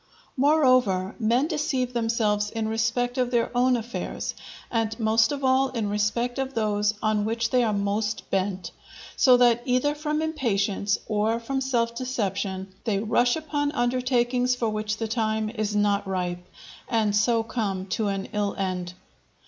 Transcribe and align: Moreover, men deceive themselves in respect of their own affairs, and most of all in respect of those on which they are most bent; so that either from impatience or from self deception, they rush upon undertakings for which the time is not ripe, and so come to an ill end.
Moreover, 0.35 1.13
men 1.19 1.45
deceive 1.45 1.93
themselves 1.93 2.49
in 2.49 2.67
respect 2.67 3.19
of 3.19 3.29
their 3.29 3.55
own 3.55 3.77
affairs, 3.77 4.33
and 4.71 4.99
most 4.99 5.31
of 5.31 5.43
all 5.43 5.69
in 5.69 5.91
respect 5.91 6.39
of 6.39 6.55
those 6.55 6.95
on 7.03 7.23
which 7.23 7.51
they 7.51 7.63
are 7.63 7.71
most 7.71 8.27
bent; 8.31 8.71
so 9.15 9.37
that 9.37 9.61
either 9.63 9.93
from 9.93 10.23
impatience 10.23 10.97
or 11.05 11.39
from 11.39 11.61
self 11.61 11.93
deception, 11.93 12.73
they 12.83 12.97
rush 12.97 13.35
upon 13.35 13.71
undertakings 13.73 14.55
for 14.55 14.69
which 14.69 14.97
the 14.97 15.07
time 15.07 15.51
is 15.51 15.75
not 15.75 16.07
ripe, 16.07 16.47
and 16.89 17.15
so 17.15 17.43
come 17.43 17.85
to 17.85 18.07
an 18.07 18.27
ill 18.33 18.55
end. 18.55 18.95